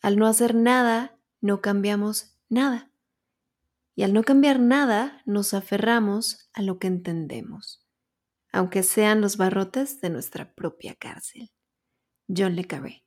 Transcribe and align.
al 0.00 0.16
no 0.16 0.26
hacer 0.26 0.54
nada, 0.54 1.18
no 1.40 1.60
cambiamos 1.60 2.36
nada. 2.48 2.90
Y 3.94 4.04
al 4.04 4.12
no 4.12 4.22
cambiar 4.22 4.60
nada, 4.60 5.22
nos 5.26 5.54
aferramos 5.54 6.48
a 6.52 6.62
lo 6.62 6.78
que 6.78 6.86
entendemos, 6.86 7.84
aunque 8.52 8.82
sean 8.82 9.20
los 9.20 9.36
barrotes 9.36 10.00
de 10.00 10.10
nuestra 10.10 10.54
propia 10.54 10.94
cárcel. 10.94 11.50
John 12.28 12.54
Le 12.54 12.64
Carré. 12.64 13.04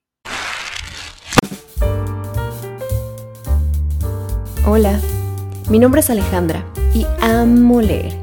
Hola, 4.66 5.00
mi 5.70 5.80
nombre 5.80 6.02
es 6.02 6.10
Alejandra 6.10 6.66
y 6.94 7.06
amo 7.22 7.82
leer. 7.82 8.22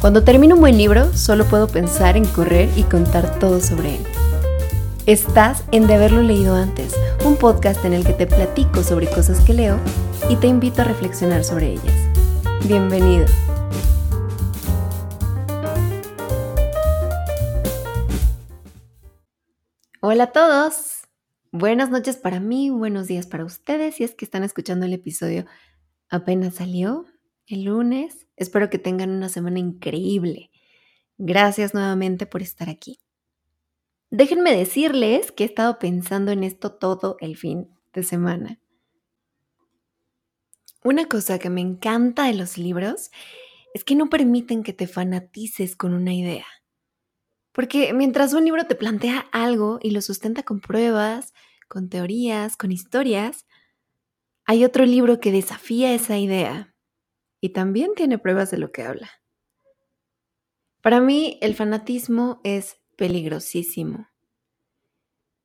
Cuando 0.00 0.22
termino 0.22 0.54
un 0.54 0.60
buen 0.60 0.78
libro, 0.78 1.12
solo 1.12 1.44
puedo 1.46 1.66
pensar 1.66 2.16
en 2.16 2.24
correr 2.26 2.70
y 2.76 2.84
contar 2.84 3.38
todo 3.38 3.60
sobre 3.60 3.96
él. 3.96 4.04
Estás 5.06 5.64
en 5.72 5.86
De 5.86 5.94
haberlo 5.94 6.22
leído 6.22 6.54
antes, 6.54 6.94
un 7.24 7.36
podcast 7.36 7.82
en 7.86 7.94
el 7.94 8.04
que 8.04 8.12
te 8.12 8.26
platico 8.26 8.82
sobre 8.82 9.08
cosas 9.08 9.40
que 9.40 9.54
leo 9.54 9.80
y 10.28 10.36
te 10.36 10.46
invito 10.46 10.82
a 10.82 10.84
reflexionar 10.84 11.42
sobre 11.42 11.72
ellas. 11.72 11.94
Bienvenido. 12.68 13.24
Hola 20.00 20.24
a 20.24 20.32
todos. 20.32 21.00
Buenas 21.50 21.88
noches 21.88 22.18
para 22.18 22.40
mí, 22.40 22.68
buenos 22.68 23.06
días 23.06 23.26
para 23.26 23.44
ustedes 23.44 23.94
si 23.94 24.04
es 24.04 24.14
que 24.14 24.26
están 24.26 24.44
escuchando 24.44 24.84
el 24.84 24.92
episodio 24.92 25.46
apenas 26.10 26.56
salió 26.56 27.06
el 27.46 27.64
lunes. 27.64 28.26
Espero 28.36 28.68
que 28.68 28.78
tengan 28.78 29.10
una 29.10 29.30
semana 29.30 29.60
increíble. 29.60 30.50
Gracias 31.16 31.72
nuevamente 31.72 32.26
por 32.26 32.42
estar 32.42 32.68
aquí. 32.68 32.98
Déjenme 34.16 34.54
decirles 34.56 35.32
que 35.32 35.42
he 35.42 35.46
estado 35.48 35.80
pensando 35.80 36.30
en 36.30 36.44
esto 36.44 36.72
todo 36.72 37.16
el 37.18 37.36
fin 37.36 37.76
de 37.92 38.04
semana. 38.04 38.60
Una 40.84 41.06
cosa 41.08 41.40
que 41.40 41.50
me 41.50 41.60
encanta 41.60 42.26
de 42.26 42.34
los 42.34 42.56
libros 42.56 43.10
es 43.74 43.82
que 43.82 43.96
no 43.96 44.08
permiten 44.08 44.62
que 44.62 44.72
te 44.72 44.86
fanatices 44.86 45.74
con 45.74 45.94
una 45.94 46.14
idea. 46.14 46.46
Porque 47.50 47.92
mientras 47.92 48.34
un 48.34 48.44
libro 48.44 48.68
te 48.68 48.76
plantea 48.76 49.26
algo 49.32 49.80
y 49.82 49.90
lo 49.90 50.00
sustenta 50.00 50.44
con 50.44 50.60
pruebas, 50.60 51.32
con 51.66 51.88
teorías, 51.88 52.56
con 52.56 52.70
historias, 52.70 53.46
hay 54.44 54.64
otro 54.64 54.86
libro 54.86 55.18
que 55.18 55.32
desafía 55.32 55.92
esa 55.92 56.18
idea 56.18 56.72
y 57.40 57.48
también 57.48 57.94
tiene 57.96 58.18
pruebas 58.18 58.52
de 58.52 58.58
lo 58.58 58.70
que 58.70 58.84
habla. 58.84 59.10
Para 60.82 61.00
mí 61.00 61.36
el 61.42 61.56
fanatismo 61.56 62.40
es 62.44 62.76
peligrosísimo. 62.96 64.08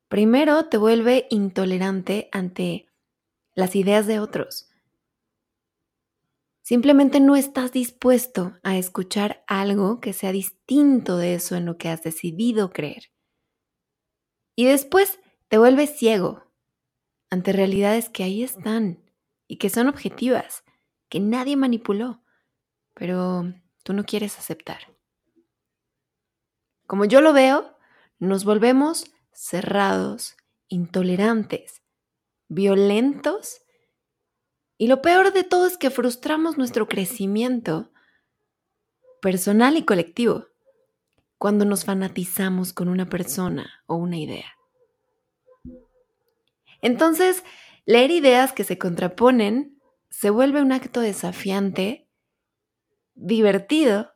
Primero, 0.08 0.66
te 0.66 0.76
vuelve 0.76 1.26
intolerante 1.30 2.28
ante 2.32 2.86
las 3.54 3.76
ideas 3.76 4.06
de 4.06 4.18
otros. 4.18 4.70
Simplemente 6.62 7.20
no 7.20 7.36
estás 7.36 7.72
dispuesto 7.72 8.54
a 8.62 8.76
escuchar 8.76 9.44
algo 9.46 10.00
que 10.00 10.12
sea 10.12 10.32
distinto 10.32 11.16
de 11.16 11.34
eso 11.34 11.56
en 11.56 11.64
lo 11.64 11.78
que 11.78 11.88
has 11.88 12.02
decidido 12.02 12.70
creer. 12.70 13.10
Y 14.54 14.66
después 14.66 15.18
te 15.48 15.58
vuelves 15.58 15.96
ciego 15.96 16.44
ante 17.30 17.52
realidades 17.52 18.08
que 18.08 18.22
ahí 18.22 18.42
están 18.42 19.02
y 19.48 19.56
que 19.56 19.70
son 19.70 19.88
objetivas, 19.88 20.64
que 21.08 21.18
nadie 21.18 21.56
manipuló, 21.56 22.22
pero 22.94 23.52
tú 23.82 23.92
no 23.92 24.04
quieres 24.04 24.38
aceptar. 24.38 24.89
Como 26.90 27.04
yo 27.04 27.20
lo 27.20 27.32
veo, 27.32 27.78
nos 28.18 28.44
volvemos 28.44 29.04
cerrados, 29.30 30.36
intolerantes, 30.66 31.82
violentos 32.48 33.62
y 34.76 34.88
lo 34.88 35.00
peor 35.00 35.32
de 35.32 35.44
todo 35.44 35.68
es 35.68 35.78
que 35.78 35.90
frustramos 35.90 36.58
nuestro 36.58 36.88
crecimiento 36.88 37.92
personal 39.22 39.76
y 39.76 39.84
colectivo 39.84 40.48
cuando 41.38 41.64
nos 41.64 41.84
fanatizamos 41.84 42.72
con 42.72 42.88
una 42.88 43.08
persona 43.08 43.70
o 43.86 43.94
una 43.94 44.16
idea. 44.16 44.52
Entonces, 46.82 47.44
leer 47.86 48.10
ideas 48.10 48.52
que 48.52 48.64
se 48.64 48.78
contraponen 48.78 49.80
se 50.08 50.30
vuelve 50.30 50.60
un 50.60 50.72
acto 50.72 50.98
desafiante, 50.98 52.08
divertido 53.14 54.12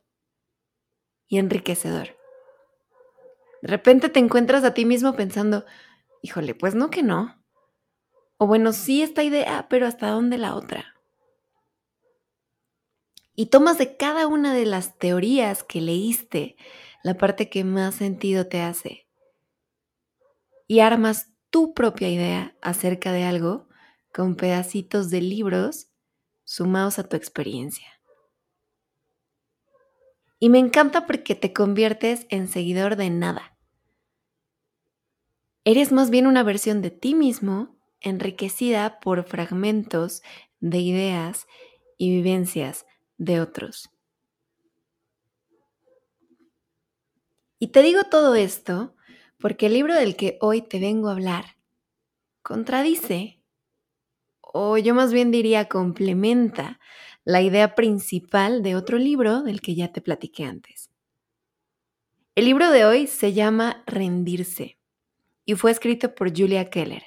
y 1.29 1.37
enriquecedor. 1.37 2.14
De 3.65 3.71
repente 3.71 4.09
te 4.09 4.19
encuentras 4.19 4.63
a 4.63 4.75
ti 4.75 4.85
mismo 4.85 5.15
pensando, 5.15 5.65
híjole, 6.21 6.53
pues 6.53 6.75
no 6.75 6.91
que 6.91 7.01
no. 7.01 7.43
O 8.37 8.45
bueno, 8.45 8.73
sí 8.73 9.01
esta 9.01 9.23
idea, 9.23 9.65
pero 9.71 9.87
¿hasta 9.87 10.09
dónde 10.09 10.37
la 10.37 10.53
otra? 10.53 10.93
Y 13.33 13.47
tomas 13.47 13.79
de 13.79 13.97
cada 13.97 14.27
una 14.27 14.53
de 14.53 14.67
las 14.67 14.99
teorías 14.99 15.63
que 15.63 15.81
leíste 15.81 16.57
la 17.01 17.17
parte 17.17 17.49
que 17.49 17.63
más 17.63 17.95
sentido 17.95 18.45
te 18.45 18.61
hace. 18.61 19.07
Y 20.67 20.81
armas 20.81 21.31
tu 21.49 21.73
propia 21.73 22.09
idea 22.09 22.55
acerca 22.61 23.11
de 23.13 23.23
algo 23.23 23.67
con 24.13 24.35
pedacitos 24.35 25.09
de 25.09 25.21
libros 25.21 25.87
sumados 26.43 26.99
a 26.99 27.09
tu 27.09 27.15
experiencia. 27.15 27.87
Y 30.37 30.49
me 30.49 30.59
encanta 30.59 31.07
porque 31.07 31.33
te 31.33 31.51
conviertes 31.51 32.27
en 32.29 32.47
seguidor 32.47 32.95
de 32.95 33.09
nada. 33.09 33.54
Eres 35.67 35.91
más 35.91 36.11
bien 36.11 36.27
una 36.27 36.43
versión 36.43 36.83
de 36.83 36.91
ti 36.91 37.15
mismo 37.15 37.75
enriquecida 37.99 38.99
por 38.99 39.23
fragmentos 39.23 40.21
de 40.59 40.77
ideas 40.77 41.47
y 41.97 42.11
vivencias 42.11 42.85
de 43.17 43.41
otros. 43.41 43.89
Y 47.57 47.69
te 47.69 47.81
digo 47.81 48.03
todo 48.11 48.35
esto 48.35 48.95
porque 49.39 49.65
el 49.65 49.73
libro 49.73 49.95
del 49.95 50.15
que 50.15 50.37
hoy 50.39 50.61
te 50.61 50.79
vengo 50.79 51.09
a 51.09 51.13
hablar 51.13 51.57
contradice, 52.43 53.41
o 54.41 54.77
yo 54.77 54.93
más 54.93 55.11
bien 55.11 55.31
diría 55.31 55.67
complementa, 55.67 56.79
la 57.23 57.41
idea 57.41 57.73
principal 57.73 58.61
de 58.61 58.75
otro 58.75 58.99
libro 58.99 59.41
del 59.41 59.61
que 59.61 59.73
ya 59.73 59.91
te 59.91 60.01
platiqué 60.01 60.43
antes. 60.43 60.91
El 62.35 62.45
libro 62.45 62.69
de 62.69 62.85
hoy 62.85 63.07
se 63.07 63.33
llama 63.33 63.83
Rendirse 63.87 64.77
y 65.45 65.53
fue 65.55 65.71
escrito 65.71 66.15
por 66.15 66.35
Julia 66.35 66.69
Keller. 66.69 67.03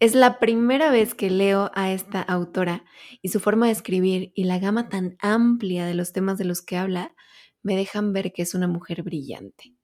Es 0.00 0.14
la 0.14 0.38
primera 0.38 0.90
vez 0.90 1.14
que 1.14 1.30
leo 1.30 1.70
a 1.74 1.92
esta 1.92 2.20
autora 2.20 2.84
y 3.22 3.28
su 3.28 3.40
forma 3.40 3.66
de 3.66 3.72
escribir 3.72 4.32
y 4.34 4.44
la 4.44 4.58
gama 4.58 4.88
tan 4.88 5.16
amplia 5.20 5.86
de 5.86 5.94
los 5.94 6.12
temas 6.12 6.36
de 6.36 6.44
los 6.44 6.60
que 6.60 6.76
habla 6.76 7.14
me 7.62 7.76
dejan 7.76 8.12
ver 8.12 8.32
que 8.32 8.42
es 8.42 8.54
una 8.54 8.66
mujer 8.66 9.02
brillante. 9.02 9.74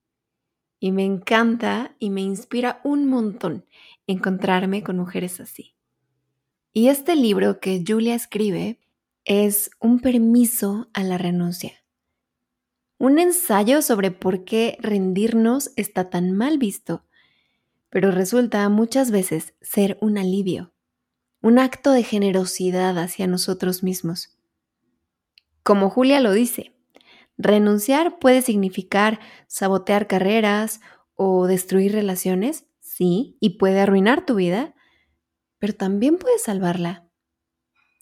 Y 0.79 0.93
me 0.93 1.05
encanta 1.05 1.97
y 1.99 2.11
me 2.11 2.21
inspira 2.21 2.81
un 2.85 3.07
montón 3.07 3.67
encontrarme 4.07 4.83
con 4.83 4.99
mujeres 4.99 5.41
así. 5.41 5.75
Y 6.73 6.89
este 6.89 7.17
libro 7.17 7.61
que 7.61 7.83
Julia 7.87 8.15
escribe 8.15 8.81
es 9.25 9.71
un 9.81 10.01
permiso 10.01 10.91
a 10.93 11.03
la 11.03 11.19
renuncia 11.19 11.80
un 13.01 13.19
ensayo 13.19 13.81
sobre 13.81 14.11
por 14.11 14.45
qué 14.45 14.77
rendirnos 14.79 15.73
está 15.77 16.11
tan 16.11 16.33
mal 16.33 16.59
visto, 16.59 17.07
pero 17.89 18.11
resulta 18.11 18.69
muchas 18.69 19.11
veces 19.11 19.55
ser 19.63 19.97
un 20.03 20.19
alivio, 20.19 20.75
un 21.41 21.59
acto 21.59 21.93
de 21.93 22.03
generosidad 22.03 22.99
hacia 22.99 23.27
nosotros 23.27 23.83
mismos. 23.83 24.39
Como 25.63 25.89
Julia 25.89 26.21
lo 26.21 26.35
dice, 26.35 26.77
renunciar 27.39 28.19
puede 28.19 28.43
significar 28.43 29.19
sabotear 29.47 30.07
carreras 30.07 30.83
o 31.15 31.47
destruir 31.47 31.93
relaciones, 31.93 32.67
sí, 32.81 33.39
y 33.41 33.57
puede 33.57 33.81
arruinar 33.81 34.27
tu 34.27 34.35
vida, 34.35 34.75
pero 35.59 35.73
también 35.73 36.19
puede 36.19 36.39
salvarla. 36.39 37.09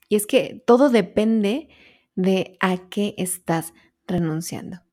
Y 0.09 0.17
es 0.17 0.27
que 0.27 0.61
todo 0.67 0.91
depende 0.91 1.69
de 2.17 2.57
a 2.59 2.89
qué 2.89 3.15
estás 3.17 3.75
renunciando. 4.09 4.88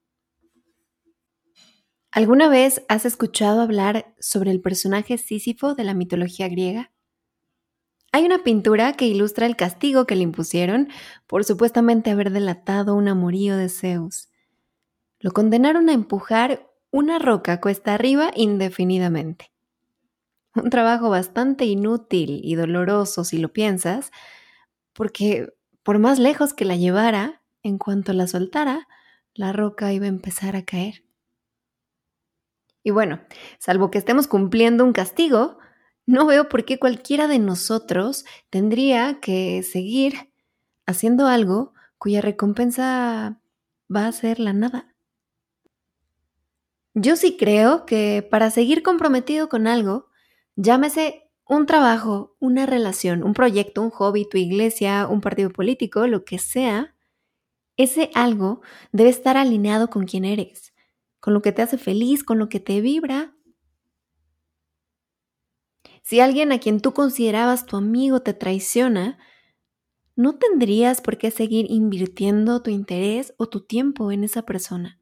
¿Alguna 2.15 2.47
vez 2.47 2.81
has 2.88 3.03
escuchado 3.03 3.59
hablar 3.59 4.15
sobre 4.21 4.50
el 4.50 4.62
personaje 4.62 5.17
Sísifo 5.17 5.75
de 5.75 5.83
la 5.83 5.94
mitología 5.94 6.47
griega? 6.47 6.94
Hay 8.13 8.23
una 8.23 8.41
pintura 8.41 8.94
que 8.94 9.06
ilustra 9.06 9.45
el 9.45 9.57
castigo 9.57 10.06
que 10.06 10.15
le 10.15 10.21
impusieron 10.21 10.88
por 11.27 11.44
supuestamente 11.44 12.12
haber 12.12 12.31
delatado 12.31 12.95
un 12.95 13.09
amorío 13.09 13.57
de 13.57 13.67
Zeus. 13.67 14.29
Lo 15.19 15.31
condenaron 15.31 15.89
a 15.89 15.91
empujar 15.91 16.71
una 16.89 17.19
roca 17.19 17.59
cuesta 17.59 17.94
arriba 17.94 18.31
indefinidamente. 18.33 19.51
Un 20.56 20.69
trabajo 20.69 21.09
bastante 21.09 21.65
inútil 21.65 22.39
y 22.45 22.56
doloroso 22.56 23.25
si 23.25 23.39
lo 23.39 23.51
piensas, 23.51 24.12
porque 24.94 25.50
por 25.83 26.00
más 26.00 26.17
lejos 26.19 26.53
que 26.53 26.63
la 26.63 26.77
llevara, 26.77 27.41
en 27.62 27.77
cuanto 27.77 28.13
la 28.13 28.27
soltara, 28.27 28.88
la 29.33 29.51
roca 29.51 29.91
iba 29.91 30.06
a 30.06 30.07
empezar 30.07 30.56
a 30.56 30.63
caer. 30.63 31.04
Y 32.85 32.91
bueno, 32.91 33.19
salvo 33.57 33.89
que 33.89 33.97
estemos 33.97 34.27
cumpliendo 34.27 34.85
un 34.85 34.93
castigo, 34.93 35.57
no 36.05 36.27
veo 36.27 36.47
por 36.47 36.65
qué 36.65 36.77
cualquiera 36.77 37.27
de 37.27 37.39
nosotros 37.39 38.25
tendría 38.51 39.19
que 39.19 39.63
seguir 39.63 40.31
haciendo 40.85 41.25
algo 41.25 41.73
cuya 41.97 42.21
recompensa 42.21 43.41
va 43.93 44.05
a 44.05 44.11
ser 44.11 44.39
la 44.39 44.53
nada. 44.53 44.93
Yo 46.93 47.15
sí 47.15 47.37
creo 47.37 47.87
que 47.87 48.25
para 48.29 48.51
seguir 48.51 48.83
comprometido 48.83 49.49
con 49.49 49.65
algo, 49.65 50.11
llámese 50.55 51.31
un 51.47 51.65
trabajo, 51.65 52.35
una 52.39 52.67
relación, 52.67 53.23
un 53.23 53.33
proyecto, 53.33 53.81
un 53.81 53.89
hobby, 53.89 54.29
tu 54.29 54.38
iglesia, 54.38 55.07
un 55.07 55.21
partido 55.21 55.49
político, 55.49 56.05
lo 56.05 56.23
que 56.23 56.38
sea, 56.38 56.95
ese 57.77 58.11
algo 58.13 58.61
debe 58.91 59.09
estar 59.09 59.38
alineado 59.38 59.89
con 59.89 60.05
quien 60.05 60.23
eres, 60.23 60.75
con 61.25 61.33
lo 61.33 61.42
que 61.42 61.51
te 61.51 61.63
hace 61.63 61.80
feliz, 61.80 62.24
con 62.24 62.38
lo 62.38 62.50
que 62.50 62.60
te 62.60 62.81
vibra. 62.81 63.33
Si 66.04 66.19
alguien 66.19 66.51
a 66.51 66.60
quien 66.60 66.81
tú 66.81 66.94
considerabas 66.94 67.66
tu 67.66 67.77
amigo 67.77 68.19
te 68.19 68.36
traiciona, 68.36 69.18
no 70.16 70.36
tendrías 70.38 71.01
por 71.01 71.18
qué 71.18 71.31
seguir 71.31 71.66
invirtiendo 71.68 72.62
tu 72.62 72.69
interés 72.69 73.33
o 73.38 73.50
tu 73.50 73.66
tiempo 73.66 74.12
en 74.12 74.24
esa 74.24 74.44
persona. 74.44 75.01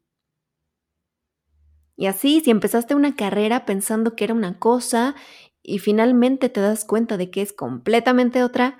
Y 1.94 2.06
así, 2.06 2.40
si 2.40 2.50
empezaste 2.50 2.94
una 2.94 3.16
carrera 3.16 3.66
pensando 3.66 4.16
que 4.16 4.24
era 4.24 4.32
una 4.32 4.58
cosa 4.58 5.14
y 5.62 5.78
finalmente 5.78 6.48
te 6.48 6.62
das 6.62 6.86
cuenta 6.86 7.18
de 7.18 7.30
que 7.30 7.42
es 7.42 7.52
completamente 7.52 8.42
otra, 8.42 8.78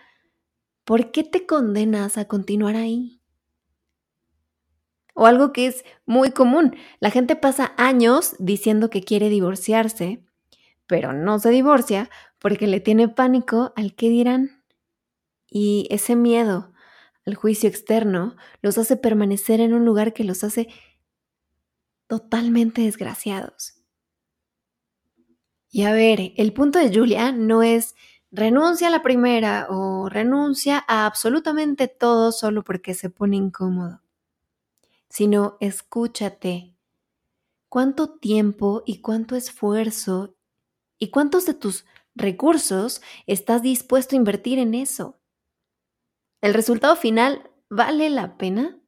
¿por 0.87 1.11
qué 1.11 1.25
te 1.25 1.45
condenas 1.45 2.17
a 2.17 2.27
continuar 2.27 2.77
ahí? 2.77 3.21
O 5.15 5.27
algo 5.27 5.53
que 5.53 5.67
es 5.67 5.85
muy 6.07 6.31
común, 6.31 6.77
la 7.01 7.11
gente 7.11 7.37
pasa 7.37 7.73
años 7.77 8.35
diciendo 8.39 8.91
que 8.91 9.03
quiere 9.03 9.29
divorciarse, 9.29 10.25
pero 10.87 11.13
no 11.13 11.39
se 11.39 11.51
divorcia 11.51 12.11
porque 12.39 12.67
le 12.67 12.81
tiene 12.81 13.09
pánico 13.09 13.73
al 13.77 13.95
que 13.95 14.09
dirán. 14.09 14.65
Y 15.49 15.87
ese 15.91 16.17
miedo 16.17 16.73
al 17.27 17.35
juicio 17.37 17.69
externo 17.69 18.37
los 18.61 18.77
hace 18.77 18.97
permanecer 18.97 19.61
en 19.61 19.73
un 19.73 19.85
lugar 19.85 20.13
que 20.13 20.25
los 20.25 20.45
hace 20.45 20.69
totalmente 22.07 22.83
desgraciados. 22.83 23.75
Y 25.71 25.83
a 25.83 25.93
ver, 25.93 26.33
el 26.37 26.53
punto 26.53 26.79
de 26.79 26.95
Julia 26.95 27.33
no 27.33 27.63
es 27.63 27.97
renuncia 28.31 28.89
a 28.89 28.91
la 28.91 29.03
primera 29.03 29.67
o 29.71 30.09
renuncia 30.09 30.85
a 30.87 31.07
absolutamente 31.07 31.89
todo 31.89 32.31
solo 32.31 32.63
porque 32.63 32.95
se 32.95 33.11
pone 33.11 33.37
incómodo, 33.37 34.01
sino 35.15 35.57
escúchate. 35.61 36.75
¿Cuánto 37.69 38.19
tiempo 38.19 38.83
y 38.85 39.01
cuánto 39.01 39.37
esfuerzo 39.37 40.35
y 40.99 41.11
cuántos 41.11 41.47
de 41.47 41.55
tus 41.55 41.85
recursos 42.17 43.01
estás 43.29 43.63
dispuesto 43.63 44.17
a 44.17 44.19
invertir 44.19 44.59
en 44.59 44.75
eso? 44.75 45.21
¿El 46.41 46.53
resultado 46.53 46.97
final 46.97 47.49
vale 47.71 48.11
la 48.11 48.37
pena? 48.37 48.81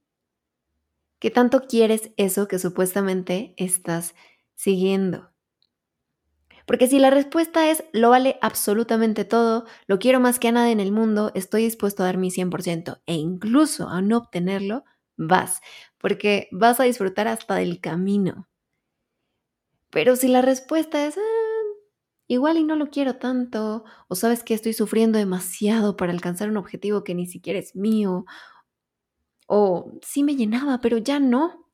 ¿Qué 1.20 1.30
tanto 1.30 1.68
quieres 1.68 2.10
eso 2.16 2.48
que 2.48 2.58
supuestamente 2.58 3.54
estás 3.56 4.16
siguiendo? 4.56 5.30
Porque 6.66 6.88
si 6.88 6.98
la 6.98 7.10
respuesta 7.10 7.70
es 7.70 7.84
lo 7.92 8.10
vale 8.10 8.36
absolutamente 8.42 9.24
todo, 9.24 9.64
lo 9.86 10.00
quiero 10.00 10.18
más 10.18 10.40
que 10.40 10.48
a 10.48 10.52
nada 10.52 10.72
en 10.72 10.80
el 10.80 10.90
mundo, 10.90 11.30
estoy 11.36 11.62
dispuesto 11.62 12.02
a 12.02 12.06
dar 12.06 12.16
mi 12.16 12.32
100% 12.32 13.00
e 13.06 13.14
incluso 13.14 13.88
a 13.88 14.02
no 14.02 14.18
obtenerlo, 14.18 14.82
vas, 15.16 15.60
porque 15.98 16.48
vas 16.52 16.80
a 16.80 16.84
disfrutar 16.84 17.28
hasta 17.28 17.56
del 17.56 17.80
camino. 17.80 18.48
Pero 19.90 20.16
si 20.16 20.28
la 20.28 20.42
respuesta 20.42 21.06
es, 21.06 21.16
ah, 21.16 21.20
igual 22.28 22.58
y 22.58 22.64
no 22.64 22.76
lo 22.76 22.90
quiero 22.90 23.16
tanto, 23.16 23.84
o 24.08 24.14
sabes 24.14 24.42
que 24.42 24.54
estoy 24.54 24.72
sufriendo 24.72 25.18
demasiado 25.18 25.96
para 25.96 26.12
alcanzar 26.12 26.50
un 26.50 26.56
objetivo 26.56 27.04
que 27.04 27.14
ni 27.14 27.26
siquiera 27.26 27.58
es 27.58 27.76
mío, 27.76 28.24
o 29.46 29.92
sí 30.02 30.22
me 30.22 30.36
llenaba, 30.36 30.80
pero 30.80 30.98
ya 30.98 31.20
no. 31.20 31.66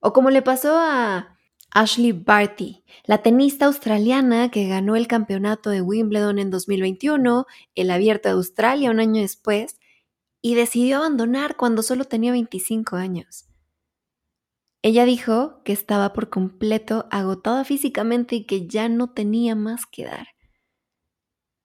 O 0.00 0.12
como 0.12 0.30
le 0.30 0.42
pasó 0.42 0.76
a 0.78 1.36
Ashley 1.72 2.12
Barty, 2.12 2.84
la 3.04 3.22
tenista 3.22 3.66
australiana 3.66 4.50
que 4.50 4.68
ganó 4.68 4.96
el 4.96 5.08
campeonato 5.08 5.70
de 5.70 5.82
Wimbledon 5.82 6.38
en 6.38 6.50
2021, 6.50 7.46
el 7.74 7.90
abierto 7.90 8.28
de 8.28 8.34
Australia 8.34 8.90
un 8.90 9.00
año 9.00 9.22
después, 9.22 9.75
y 10.46 10.54
decidió 10.54 10.98
abandonar 10.98 11.56
cuando 11.56 11.82
solo 11.82 12.04
tenía 12.04 12.30
25 12.30 12.94
años. 12.94 13.48
Ella 14.80 15.04
dijo 15.04 15.60
que 15.64 15.72
estaba 15.72 16.12
por 16.12 16.30
completo 16.30 17.08
agotada 17.10 17.64
físicamente 17.64 18.36
y 18.36 18.46
que 18.46 18.68
ya 18.68 18.88
no 18.88 19.10
tenía 19.10 19.56
más 19.56 19.86
que 19.86 20.04
dar. 20.04 20.28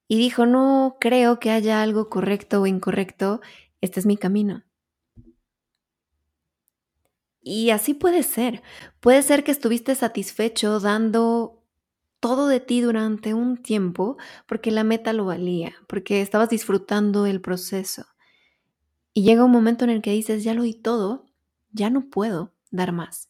Y 0.08 0.18
dijo, 0.18 0.48
no 0.48 0.98
creo 1.00 1.40
que 1.40 1.52
haya 1.52 1.84
algo 1.84 2.10
correcto 2.10 2.60
o 2.60 2.66
incorrecto, 2.66 3.42
este 3.82 4.00
es 4.00 4.08
mi 4.08 4.18
camino. 4.18 4.64
Y 7.40 7.70
así 7.70 7.94
puede 7.94 8.24
ser. 8.24 8.64
Puede 9.00 9.22
ser 9.22 9.44
que 9.44 9.52
estuviste 9.52 9.94
satisfecho 9.94 10.80
dando 10.80 11.64
todo 12.20 12.48
de 12.48 12.60
ti 12.60 12.82
durante 12.82 13.36
un 13.36 13.62
tiempo 13.62 14.18
porque 14.48 14.72
la 14.72 14.84
meta 14.84 15.14
lo 15.14 15.26
valía, 15.26 15.76
porque 15.88 16.22
estabas 16.22 16.50
disfrutando 16.50 17.28
el 17.28 17.42
proceso. 17.42 18.11
Y 19.14 19.24
llega 19.24 19.44
un 19.44 19.52
momento 19.52 19.84
en 19.84 19.90
el 19.90 20.02
que 20.02 20.12
dices, 20.12 20.44
ya 20.44 20.54
lo 20.54 20.64
di 20.64 20.74
todo, 20.74 21.26
ya 21.72 21.90
no 21.90 22.10
puedo 22.10 22.54
dar 22.70 22.92
más. 22.92 23.30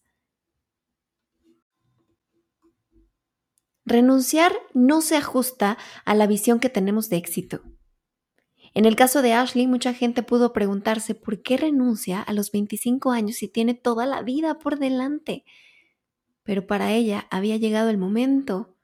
Renunciar 3.85 4.53
no 4.73 5.01
se 5.01 5.17
ajusta 5.17 5.77
a 6.05 6.13
la 6.13 6.27
visión 6.27 6.59
que 6.59 6.69
tenemos 6.69 7.09
de 7.09 7.17
éxito. 7.17 7.61
En 8.73 8.85
el 8.85 8.95
caso 8.95 9.21
de 9.21 9.33
Ashley, 9.33 9.67
mucha 9.67 9.93
gente 9.93 10.23
pudo 10.23 10.53
preguntarse 10.53 11.13
por 11.13 11.41
qué 11.41 11.57
renuncia 11.57 12.21
a 12.21 12.33
los 12.33 12.51
25 12.51 13.11
años 13.11 13.35
si 13.35 13.47
tiene 13.47 13.73
toda 13.73 14.05
la 14.05 14.21
vida 14.21 14.59
por 14.59 14.79
delante. 14.79 15.43
Pero 16.43 16.65
para 16.67 16.93
ella 16.93 17.27
había 17.31 17.57
llegado 17.57 17.89
el 17.89 17.97
momento 17.97 18.77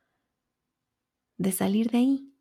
de 1.37 1.51
salir 1.51 1.89
de 1.91 1.97
ahí. 1.99 2.33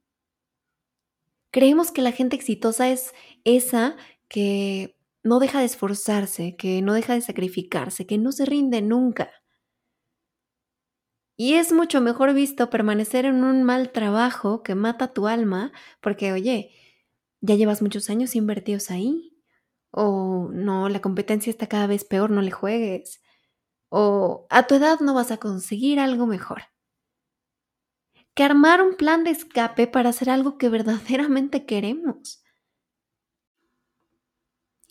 Creemos 1.52 1.92
que 1.92 2.02
la 2.02 2.12
gente 2.12 2.36
exitosa 2.36 2.90
es 2.90 3.14
esa 3.44 3.96
que 4.28 4.96
no 5.22 5.40
deja 5.40 5.60
de 5.60 5.66
esforzarse, 5.66 6.56
que 6.56 6.82
no 6.82 6.94
deja 6.94 7.14
de 7.14 7.20
sacrificarse, 7.20 8.06
que 8.06 8.18
no 8.18 8.32
se 8.32 8.46
rinde 8.46 8.82
nunca. 8.82 9.30
Y 11.38 11.54
es 11.54 11.72
mucho 11.72 12.00
mejor 12.00 12.32
visto 12.32 12.70
permanecer 12.70 13.26
en 13.26 13.44
un 13.44 13.62
mal 13.62 13.92
trabajo 13.92 14.62
que 14.62 14.74
mata 14.74 15.12
tu 15.12 15.26
alma, 15.28 15.72
porque 16.00 16.32
oye, 16.32 16.72
ya 17.42 17.54
llevas 17.56 17.82
muchos 17.82 18.08
años 18.10 18.34
invertidos 18.36 18.90
ahí. 18.90 19.32
O 19.90 20.50
no, 20.52 20.88
la 20.88 21.00
competencia 21.00 21.50
está 21.50 21.68
cada 21.68 21.86
vez 21.86 22.04
peor, 22.04 22.30
no 22.30 22.42
le 22.42 22.50
juegues. 22.50 23.22
O 23.90 24.46
a 24.50 24.66
tu 24.66 24.76
edad 24.76 25.00
no 25.00 25.14
vas 25.14 25.30
a 25.30 25.38
conseguir 25.38 26.00
algo 26.00 26.26
mejor. 26.26 26.62
Que 28.34 28.44
armar 28.44 28.82
un 28.82 28.96
plan 28.96 29.24
de 29.24 29.30
escape 29.30 29.86
para 29.88 30.10
hacer 30.10 30.30
algo 30.30 30.58
que 30.58 30.68
verdaderamente 30.76 31.66
queremos. 31.66 32.42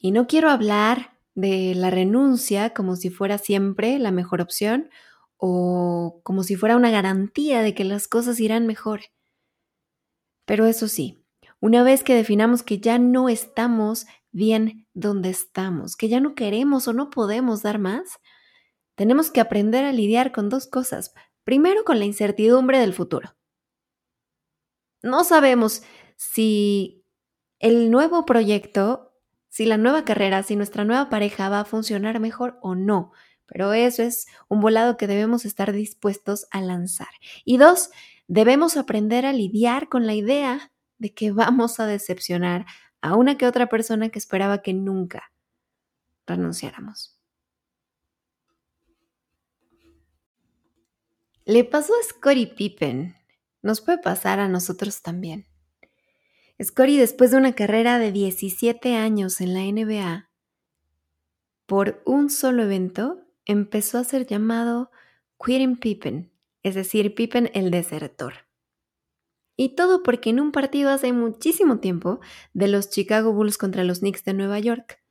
Y 0.06 0.12
no 0.12 0.28
quiero 0.28 0.52
hablar 0.52 1.18
de 1.34 1.74
la 1.74 1.90
renuncia 1.90 2.76
como 2.76 2.96
si 2.96 3.10
fuera 3.10 3.40
siempre 3.40 3.98
la 3.98 4.12
mejor 4.12 4.40
opción 4.40 4.92
o 5.36 6.22
como 6.22 6.44
si 6.44 6.56
fuera 6.56 6.76
una 6.76 6.92
garantía 6.92 7.64
de 7.64 7.74
que 7.74 7.86
las 7.86 8.08
cosas 8.08 8.40
irán 8.40 8.68
mejor. 8.68 9.02
Pero 10.46 10.68
eso 10.68 10.88
sí, 10.88 11.26
una 11.60 11.82
vez 11.82 12.04
que 12.04 12.14
definamos 12.14 12.62
que 12.62 12.78
ya 12.78 13.00
no 13.00 13.30
estamos 13.30 14.06
bien 14.32 14.88
donde 14.94 15.32
estamos, 15.32 15.96
que 15.96 16.08
ya 16.08 16.20
no 16.20 16.36
queremos 16.36 16.88
o 16.88 16.94
no 16.94 17.10
podemos 17.10 17.64
dar 17.64 17.80
más, 17.80 18.20
tenemos 18.94 19.32
que 19.32 19.42
aprender 19.42 19.86
a 19.86 19.92
lidiar 19.92 20.32
con 20.32 20.50
dos 20.50 20.68
cosas. 20.68 21.16
Primero, 21.44 21.84
con 21.84 21.98
la 21.98 22.06
incertidumbre 22.06 22.78
del 22.78 22.94
futuro. 22.94 23.36
No 25.02 25.24
sabemos 25.24 25.82
si 26.16 27.04
el 27.58 27.90
nuevo 27.90 28.24
proyecto 28.28 29.05
si 29.56 29.66
la 29.66 29.78
nueva 29.78 30.04
carrera, 30.04 30.44
si 30.44 30.58
nuestra 30.58 30.84
nueva 30.84 31.10
pareja 31.10 31.48
va 31.48 31.62
a 31.62 31.66
funcionar 31.66 32.20
mejor 32.20 32.60
o 32.62 32.76
no. 32.76 33.14
Pero 33.46 33.72
eso 33.72 34.04
es 34.04 34.28
un 34.50 34.60
volado 34.60 34.98
que 34.98 35.08
debemos 35.08 35.46
estar 35.46 35.72
dispuestos 35.72 36.46
a 36.52 36.60
lanzar. 36.60 37.08
Y 37.46 37.56
dos, 37.56 37.90
debemos 38.28 38.76
aprender 38.76 39.26
a 39.26 39.32
lidiar 39.32 39.88
con 39.88 40.08
la 40.08 40.14
idea 40.14 40.74
de 40.98 41.14
que 41.14 41.32
vamos 41.32 41.80
a 41.80 41.86
decepcionar 41.86 42.66
a 43.00 43.16
una 43.16 43.38
que 43.38 43.48
otra 43.48 43.70
persona 43.70 44.10
que 44.10 44.20
esperaba 44.20 44.62
que 44.62 44.74
nunca 44.74 45.32
renunciáramos. 46.28 47.18
Le 51.46 51.64
pasó 51.64 51.94
a 51.94 52.04
Scottie 52.04 52.48
Pippen. 52.48 53.16
Nos 53.62 53.80
puede 53.80 54.00
pasar 54.00 54.42
a 54.42 54.50
nosotros 54.50 55.02
también. 55.02 55.48
Scottie, 56.64 56.98
después 56.98 57.32
de 57.32 57.38
una 57.38 57.54
carrera 57.54 58.00
de 58.00 58.12
17 58.12 58.96
años 58.96 59.42
en 59.42 59.54
la 59.54 59.62
NBA, 59.62 60.30
por 61.66 62.02
un 62.06 62.30
solo 62.30 62.64
evento 62.64 63.20
empezó 63.44 63.98
a 63.98 64.04
ser 64.04 64.26
llamado 64.26 64.90
Quitting 65.44 65.78
Pippen, 65.78 66.32
es 66.64 66.76
decir, 66.76 67.14
Pippen 67.14 67.52
el 67.54 67.72
desertor. 67.72 68.46
Y 69.58 69.76
todo 69.76 70.02
porque 70.04 70.30
en 70.30 70.40
un 70.40 70.52
partido 70.52 70.90
hace 70.90 71.12
muchísimo 71.12 71.80
tiempo 71.80 72.20
de 72.54 72.68
los 72.68 72.90
Chicago 72.90 73.34
Bulls 73.34 73.58
contra 73.58 73.84
los 73.84 74.00
Knicks 74.00 74.24
de 74.24 74.34
Nueva 74.34 74.60
York, 74.60 75.02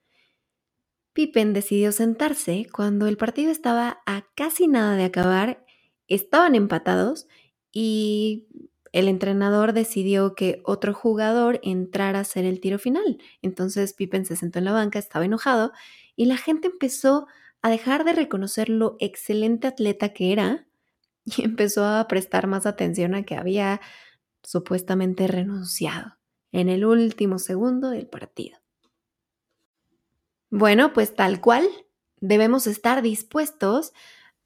Pippen 1.12 1.52
decidió 1.52 1.92
sentarse 1.92 2.66
cuando 2.72 3.06
el 3.06 3.16
partido 3.16 3.50
estaba 3.50 4.02
a 4.04 4.26
casi 4.34 4.66
nada 4.66 4.96
de 4.96 5.04
acabar, 5.04 5.64
estaban 6.08 6.54
empatados 6.54 7.28
y 7.70 8.48
el 8.94 9.08
entrenador 9.08 9.72
decidió 9.72 10.36
que 10.36 10.62
otro 10.64 10.94
jugador 10.94 11.58
entrara 11.64 12.20
a 12.20 12.22
hacer 12.22 12.44
el 12.44 12.60
tiro 12.60 12.78
final. 12.78 13.18
Entonces 13.42 13.92
Pippen 13.92 14.24
se 14.24 14.36
sentó 14.36 14.60
en 14.60 14.66
la 14.66 14.72
banca, 14.72 15.00
estaba 15.00 15.24
enojado 15.24 15.72
y 16.14 16.26
la 16.26 16.36
gente 16.36 16.68
empezó 16.68 17.26
a 17.60 17.70
dejar 17.70 18.04
de 18.04 18.12
reconocer 18.12 18.68
lo 18.68 18.96
excelente 19.00 19.66
atleta 19.66 20.10
que 20.10 20.32
era 20.32 20.68
y 21.24 21.42
empezó 21.42 21.84
a 21.84 22.06
prestar 22.06 22.46
más 22.46 22.66
atención 22.66 23.16
a 23.16 23.24
que 23.24 23.34
había 23.34 23.80
supuestamente 24.44 25.26
renunciado 25.26 26.16
en 26.52 26.68
el 26.68 26.84
último 26.84 27.40
segundo 27.40 27.90
del 27.90 28.06
partido. 28.06 28.58
Bueno, 30.50 30.92
pues 30.92 31.16
tal 31.16 31.40
cual, 31.40 31.66
debemos 32.20 32.68
estar 32.68 33.02
dispuestos 33.02 33.92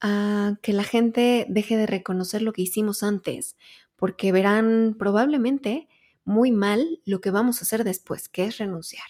a 0.00 0.57
que 0.62 0.73
la 0.73 0.85
gente 0.85 1.45
deje 1.50 1.76
de 1.76 1.87
reconocer 1.87 2.40
lo 2.40 2.55
que 2.55 2.62
hicimos 2.62 3.02
antes, 3.02 3.57
porque 3.99 4.31
verán 4.33 4.95
probablemente 4.97 5.88
muy 6.25 6.52
mal 6.52 7.00
lo 7.05 7.21
que 7.21 7.31
vamos 7.31 7.59
a 7.59 7.64
hacer 7.64 7.83
después, 7.85 8.28
que 8.28 8.45
es 8.45 8.59
renunciar. 8.59 9.07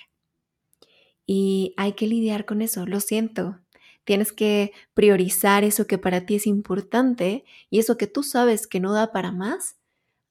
Y 1.26 1.74
hay 1.76 1.92
que 1.92 2.06
lidiar 2.06 2.46
con 2.46 2.62
eso, 2.62 2.86
lo 2.86 3.00
siento. 3.00 3.60
Tienes 4.04 4.32
que 4.32 4.72
priorizar 4.94 5.62
eso 5.62 5.86
que 5.86 5.98
para 5.98 6.24
ti 6.24 6.36
es 6.36 6.46
importante 6.46 7.44
y 7.68 7.80
eso 7.80 7.98
que 7.98 8.06
tú 8.06 8.22
sabes 8.22 8.66
que 8.66 8.80
no 8.80 8.94
da 8.94 9.12
para 9.12 9.30
más 9.30 9.76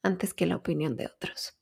antes 0.02 0.34
que 0.34 0.48
la 0.48 0.56
opinión 0.56 0.96
de 0.96 1.06
otros. 1.06 1.56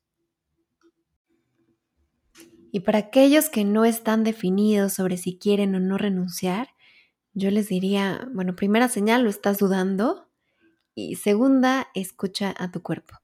Y 2.72 2.82
para 2.82 3.00
aquellos 3.00 3.50
que 3.50 3.66
no 3.66 3.84
están 3.84 4.24
definidos 4.24 4.94
sobre 4.94 5.18
si 5.18 5.38
quieren 5.38 5.75
o 5.75 5.82
no 5.82 5.98
renunciar, 5.98 6.70
yo 7.34 7.52
les 7.52 7.68
diría, 7.68 8.30
bueno, 8.34 8.56
primera 8.56 8.88
señal, 8.88 9.24
lo 9.24 9.30
estás 9.30 9.58
dudando. 9.58 10.25
Y 10.96 11.16
segunda, 11.16 11.88
escucha 11.94 12.56
a 12.58 12.72
tu 12.72 12.82
cuerpo. 12.82 13.16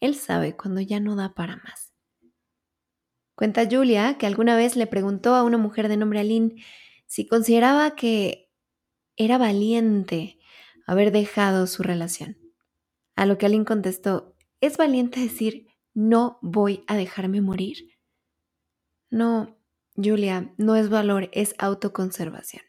Él 0.00 0.14
sabe 0.14 0.56
cuando 0.56 0.80
ya 0.80 1.00
no 1.00 1.16
da 1.16 1.34
para 1.34 1.56
más. 1.56 1.92
Cuenta 3.34 3.66
Julia 3.68 4.18
que 4.18 4.26
alguna 4.26 4.54
vez 4.56 4.76
le 4.76 4.86
preguntó 4.86 5.34
a 5.34 5.42
una 5.42 5.58
mujer 5.58 5.88
de 5.88 5.96
nombre 5.96 6.20
Aline 6.20 6.62
si 7.06 7.26
consideraba 7.26 7.96
que 7.96 8.52
era 9.16 9.38
valiente 9.38 10.38
haber 10.86 11.10
dejado 11.10 11.66
su 11.66 11.82
relación. 11.82 12.36
A 13.16 13.26
lo 13.26 13.38
que 13.38 13.46
Aline 13.46 13.64
contestó, 13.64 14.34
¿Es 14.64 14.78
valiente 14.78 15.20
decir 15.20 15.66
no 15.92 16.38
voy 16.40 16.84
a 16.86 16.96
dejarme 16.96 17.42
morir? 17.42 17.98
No, 19.10 19.58
Julia, 19.94 20.54
no 20.56 20.74
es 20.74 20.88
valor, 20.88 21.28
es 21.32 21.54
autoconservación. 21.58 22.62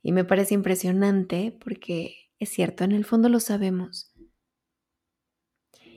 Y 0.00 0.12
me 0.12 0.24
parece 0.24 0.54
impresionante 0.54 1.52
porque 1.62 2.19
es 2.40 2.48
cierto, 2.48 2.82
en 2.84 2.92
el 2.92 3.04
fondo 3.04 3.28
lo 3.28 3.38
sabemos. 3.38 4.12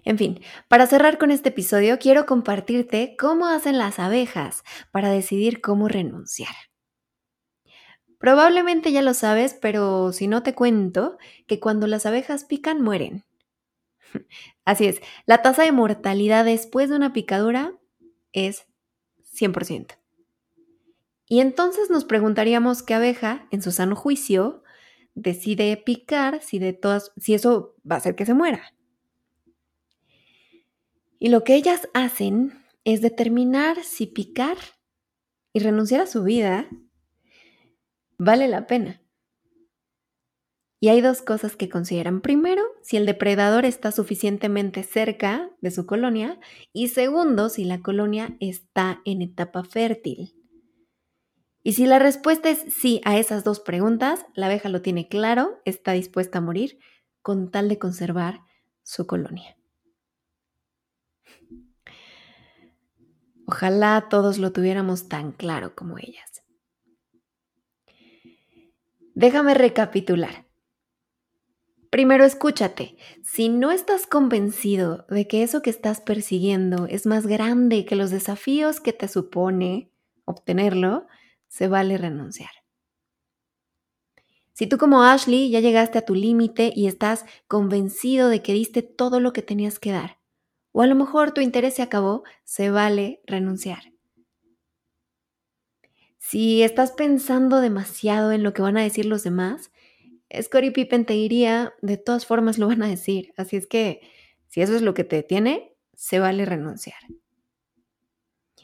En 0.05 0.17
fin, 0.17 0.41
para 0.67 0.85
cerrar 0.85 1.17
con 1.17 1.31
este 1.31 1.49
episodio, 1.49 1.97
quiero 1.97 2.25
compartirte 2.25 3.15
cómo 3.17 3.47
hacen 3.47 3.77
las 3.77 3.99
abejas 3.99 4.63
para 4.91 5.09
decidir 5.09 5.61
cómo 5.61 5.87
renunciar. 5.87 6.53
Probablemente 8.19 8.91
ya 8.91 9.01
lo 9.01 9.13
sabes, 9.13 9.53
pero 9.53 10.11
si 10.11 10.27
no 10.27 10.43
te 10.43 10.53
cuento 10.53 11.17
que 11.47 11.59
cuando 11.59 11.87
las 11.87 12.05
abejas 12.05 12.43
pican 12.43 12.81
mueren. 12.81 13.25
Así 14.65 14.85
es, 14.85 15.01
la 15.25 15.41
tasa 15.41 15.63
de 15.63 15.71
mortalidad 15.71 16.45
después 16.45 16.89
de 16.89 16.97
una 16.97 17.13
picadura 17.13 17.73
es 18.33 18.65
100%. 19.33 19.97
Y 21.27 21.39
entonces 21.39 21.89
nos 21.89 22.03
preguntaríamos 22.03 22.83
qué 22.83 22.93
abeja, 22.93 23.47
en 23.51 23.61
su 23.61 23.71
sano 23.71 23.95
juicio, 23.95 24.62
decide 25.15 25.77
picar 25.77 26.41
si, 26.41 26.59
de 26.59 26.73
todas, 26.73 27.11
si 27.17 27.33
eso 27.33 27.75
va 27.89 27.95
a 27.95 27.97
hacer 27.99 28.15
que 28.15 28.25
se 28.25 28.33
muera. 28.33 28.73
Y 31.19 31.29
lo 31.29 31.43
que 31.43 31.55
ellas 31.55 31.87
hacen 31.93 32.63
es 32.83 33.01
determinar 33.01 33.83
si 33.83 34.07
picar 34.07 34.57
y 35.53 35.59
renunciar 35.59 36.01
a 36.01 36.07
su 36.07 36.23
vida 36.23 36.67
vale 38.17 38.47
la 38.47 38.67
pena. 38.67 39.01
Y 40.83 40.89
hay 40.89 40.99
dos 40.99 41.21
cosas 41.21 41.55
que 41.55 41.69
consideran. 41.69 42.19
Primero, 42.19 42.61
si 42.81 42.97
el 42.97 43.05
depredador 43.05 43.63
está 43.63 43.93
suficientemente 43.93 44.83
cerca 44.83 45.49
de 45.61 45.71
su 45.71 45.85
colonia. 45.85 46.41
Y 46.73 46.89
segundo, 46.89 47.47
si 47.47 47.63
la 47.63 47.81
colonia 47.81 48.35
está 48.41 49.01
en 49.05 49.21
etapa 49.21 49.63
fértil. 49.63 50.42
Y 51.63 51.73
si 51.73 51.85
la 51.85 51.97
respuesta 51.97 52.49
es 52.49 52.59
sí 52.73 53.01
a 53.05 53.17
esas 53.17 53.45
dos 53.45 53.61
preguntas, 53.61 54.25
la 54.35 54.47
abeja 54.47 54.67
lo 54.67 54.81
tiene 54.81 55.07
claro, 55.07 55.61
está 55.63 55.93
dispuesta 55.93 56.39
a 56.39 56.41
morir 56.41 56.77
con 57.21 57.51
tal 57.51 57.69
de 57.69 57.79
conservar 57.79 58.41
su 58.83 59.07
colonia. 59.07 59.57
Ojalá 63.47 64.07
todos 64.09 64.39
lo 64.39 64.51
tuviéramos 64.51 65.07
tan 65.07 65.31
claro 65.31 65.73
como 65.73 65.97
ellas. 65.97 66.43
Déjame 69.15 69.53
recapitular. 69.53 70.47
Primero 71.89 72.25
escúchate. 72.25 72.97
Si 73.23 73.49
no 73.49 73.71
estás 73.71 74.07
convencido 74.07 75.05
de 75.09 75.27
que 75.27 75.43
eso 75.43 75.61
que 75.61 75.69
estás 75.69 76.01
persiguiendo 76.01 76.87
es 76.87 77.05
más 77.05 77.27
grande 77.27 77.85
que 77.85 77.95
los 77.95 78.09
desafíos 78.09 78.79
que 78.79 78.91
te 78.91 79.07
supone 79.07 79.91
obtenerlo, 80.25 81.07
se 81.53 81.67
vale 81.67 81.99
renunciar. 81.99 82.49
Si 84.53 84.65
tú 84.65 84.79
como 84.79 85.03
Ashley 85.03 85.51
ya 85.51 85.59
llegaste 85.59 85.99
a 85.99 86.05
tu 86.05 86.15
límite 86.15 86.73
y 86.75 86.87
estás 86.87 87.25
convencido 87.47 88.29
de 88.29 88.41
que 88.41 88.53
diste 88.53 88.81
todo 88.81 89.19
lo 89.19 89.33
que 89.33 89.43
tenías 89.43 89.77
que 89.77 89.91
dar, 89.91 90.17
o 90.71 90.81
a 90.81 90.87
lo 90.87 90.95
mejor 90.95 91.31
tu 91.31 91.41
interés 91.41 91.75
se 91.75 91.83
acabó, 91.83 92.23
se 92.43 92.71
vale 92.71 93.21
renunciar. 93.27 93.93
Si 96.17 96.63
estás 96.63 96.91
pensando 96.91 97.61
demasiado 97.61 98.31
en 98.31 98.41
lo 98.41 98.53
que 98.53 98.63
van 98.63 98.77
a 98.77 98.81
decir 98.81 99.05
los 99.05 99.23
demás, 99.23 99.71
Scottie 100.41 100.71
Pippen 100.71 101.05
te 101.05 101.13
diría, 101.13 101.75
de 101.83 101.97
todas 101.97 102.25
formas 102.25 102.57
lo 102.57 102.67
van 102.67 102.81
a 102.81 102.87
decir. 102.87 103.31
Así 103.37 103.57
es 103.57 103.67
que, 103.67 104.01
si 104.47 104.61
eso 104.61 104.75
es 104.75 104.81
lo 104.81 104.95
que 104.95 105.03
te 105.03 105.17
detiene, 105.17 105.75
se 105.93 106.17
vale 106.17 106.45
renunciar. 106.45 106.99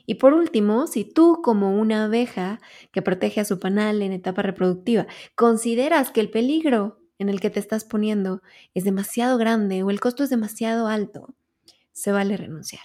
Y 0.09 0.15
por 0.15 0.33
último, 0.33 0.87
si 0.87 1.03
tú 1.03 1.39
como 1.43 1.79
una 1.79 2.05
abeja 2.05 2.59
que 2.91 3.03
protege 3.03 3.41
a 3.41 3.45
su 3.45 3.59
panal 3.59 4.01
en 4.01 4.11
etapa 4.11 4.41
reproductiva, 4.41 5.05
consideras 5.35 6.09
que 6.09 6.19
el 6.19 6.31
peligro 6.31 6.97
en 7.19 7.29
el 7.29 7.39
que 7.39 7.51
te 7.51 7.59
estás 7.59 7.85
poniendo 7.85 8.41
es 8.73 8.85
demasiado 8.85 9.37
grande 9.37 9.83
o 9.83 9.91
el 9.91 9.99
costo 9.99 10.23
es 10.23 10.31
demasiado 10.31 10.87
alto, 10.87 11.35
se 11.91 12.11
vale 12.11 12.37
renunciar. 12.37 12.81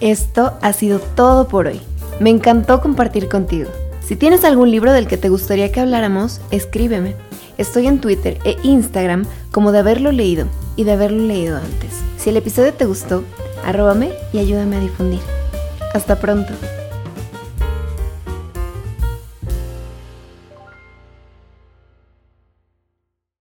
Esto 0.00 0.58
ha 0.60 0.72
sido 0.72 0.98
todo 0.98 1.46
por 1.46 1.68
hoy. 1.68 1.80
Me 2.18 2.30
encantó 2.30 2.80
compartir 2.80 3.28
contigo. 3.28 3.70
Si 4.00 4.16
tienes 4.16 4.44
algún 4.44 4.72
libro 4.72 4.92
del 4.92 5.06
que 5.06 5.18
te 5.18 5.28
gustaría 5.28 5.70
que 5.70 5.78
habláramos, 5.78 6.40
escríbeme. 6.50 7.14
Estoy 7.56 7.86
en 7.86 8.00
Twitter 8.00 8.38
e 8.44 8.56
Instagram 8.64 9.24
como 9.54 9.70
de 9.70 9.78
haberlo 9.78 10.10
leído 10.10 10.48
y 10.74 10.82
de 10.82 10.90
haberlo 10.90 11.22
leído 11.22 11.56
antes. 11.56 12.00
Si 12.18 12.28
el 12.28 12.36
episodio 12.36 12.74
te 12.74 12.86
gustó, 12.86 13.22
arróbame 13.64 14.10
y 14.32 14.38
ayúdame 14.38 14.76
a 14.76 14.80
difundir. 14.80 15.20
Hasta 15.94 16.16
pronto. 16.16 16.52